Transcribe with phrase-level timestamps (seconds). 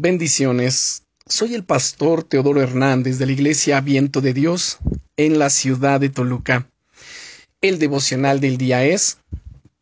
[0.00, 1.02] Bendiciones.
[1.26, 4.78] Soy el pastor Teodoro Hernández de la Iglesia Viento de Dios
[5.16, 6.70] en la ciudad de Toluca.
[7.60, 9.18] El devocional del día es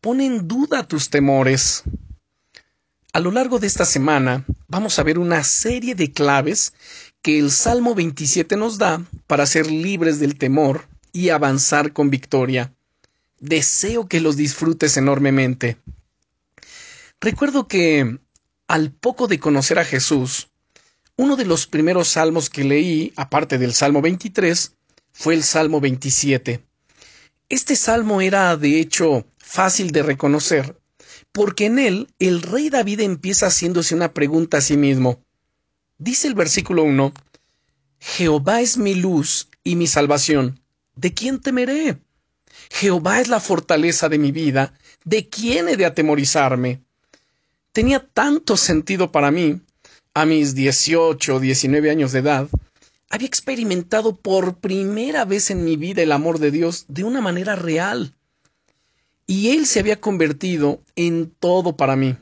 [0.01, 1.83] Pon en duda tus temores.
[3.13, 6.73] A lo largo de esta semana vamos a ver una serie de claves
[7.21, 12.73] que el Salmo 27 nos da para ser libres del temor y avanzar con victoria.
[13.39, 15.77] Deseo que los disfrutes enormemente.
[17.21, 18.17] Recuerdo que
[18.67, 20.49] al poco de conocer a Jesús,
[21.15, 24.73] uno de los primeros salmos que leí, aparte del Salmo 23,
[25.11, 26.63] fue el Salmo 27.
[27.49, 30.77] Este salmo era, de hecho, fácil de reconocer,
[31.31, 35.23] porque en él el rey David empieza haciéndose una pregunta a sí mismo.
[35.97, 37.13] Dice el versículo 1,
[37.99, 40.59] Jehová es mi luz y mi salvación.
[40.95, 41.99] ¿De quién temeré?
[42.69, 44.73] Jehová es la fortaleza de mi vida.
[45.05, 46.83] ¿De quién he de atemorizarme?
[47.77, 49.61] Tenía tanto sentido para mí,
[50.15, 52.49] a mis 18 o 19 años de edad,
[53.07, 57.55] había experimentado por primera vez en mi vida el amor de Dios de una manera
[57.55, 58.15] real.
[59.27, 62.17] Y Él se había convertido en todo para mí.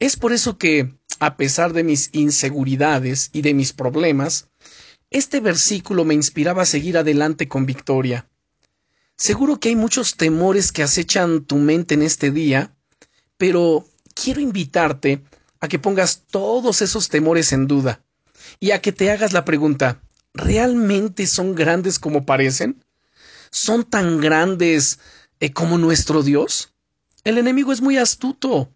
[0.00, 4.50] Es por eso que, a pesar de mis inseguridades y de mis problemas,
[5.08, 8.28] este versículo me inspiraba a seguir adelante con victoria.
[9.16, 12.76] Seguro que hay muchos temores que acechan tu mente en este día,
[13.38, 15.22] pero quiero invitarte
[15.60, 18.02] a que pongas todos esos temores en duda
[18.60, 20.00] y a que te hagas la pregunta,
[20.32, 22.84] ¿realmente son grandes como parecen?
[23.50, 24.98] ¿Son tan grandes
[25.40, 26.72] eh, como nuestro Dios?
[27.24, 28.70] El enemigo es muy astuto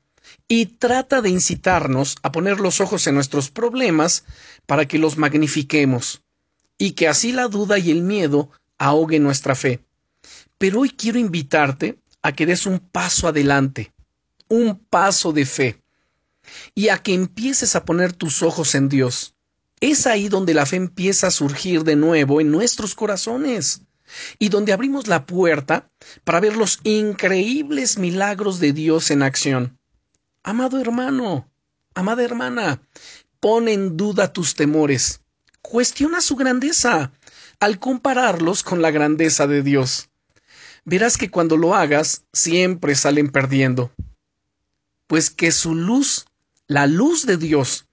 [0.47, 4.25] y trata de incitarnos a poner los ojos en nuestros problemas
[4.67, 6.23] para que los magnifiquemos
[6.79, 9.85] y que así la duda y el miedo ahoguen nuestra fe.
[10.59, 13.93] Pero hoy quiero invitarte a que des un paso adelante
[14.49, 15.83] un paso de fe
[16.75, 19.35] y a que empieces a poner tus ojos en Dios.
[19.81, 23.83] Es ahí donde la fe empieza a surgir de nuevo en nuestros corazones
[24.39, 25.91] y donde abrimos la puerta
[26.25, 29.79] para ver los increíbles milagros de Dios en acción.
[30.43, 31.49] Amado hermano,
[31.95, 32.81] amada hermana,
[33.39, 35.21] pon en duda tus temores,
[35.63, 37.13] cuestiona su grandeza
[37.61, 40.09] al compararlos con la grandeza de Dios.
[40.85, 43.93] Verás que cuando lo hagas siempre salen perdiendo
[45.09, 46.27] pues que su luz,
[46.69, 47.89] la luz de Dios,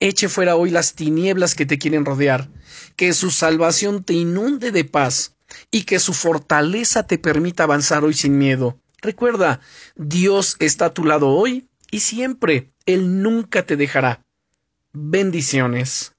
[0.00, 2.48] eche fuera hoy las tinieblas que te quieren rodear,
[2.96, 5.36] que su salvación te inunde de paz
[5.70, 8.78] y que su fortaleza te permita avanzar hoy sin miedo.
[9.02, 9.60] Recuerda,
[9.96, 14.24] Dios está a tu lado hoy y siempre, Él nunca te dejará.
[14.92, 16.11] Bendiciones.